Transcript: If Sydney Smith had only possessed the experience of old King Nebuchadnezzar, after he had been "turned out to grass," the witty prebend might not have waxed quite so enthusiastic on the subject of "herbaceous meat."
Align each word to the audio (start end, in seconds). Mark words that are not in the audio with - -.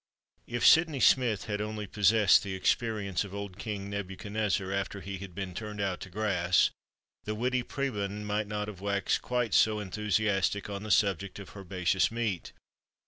If 0.47 0.65
Sydney 0.65 0.99
Smith 0.99 1.45
had 1.45 1.61
only 1.61 1.85
possessed 1.85 2.41
the 2.41 2.55
experience 2.55 3.23
of 3.23 3.35
old 3.35 3.59
King 3.59 3.87
Nebuchadnezzar, 3.91 4.71
after 4.71 4.99
he 4.99 5.19
had 5.19 5.35
been 5.35 5.53
"turned 5.53 5.79
out 5.79 5.99
to 5.99 6.09
grass," 6.09 6.71
the 7.25 7.35
witty 7.35 7.61
prebend 7.61 8.25
might 8.25 8.47
not 8.47 8.67
have 8.67 8.81
waxed 8.81 9.21
quite 9.21 9.53
so 9.53 9.79
enthusiastic 9.79 10.71
on 10.71 10.81
the 10.81 10.89
subject 10.89 11.37
of 11.37 11.55
"herbaceous 11.55 12.09
meat." 12.09 12.51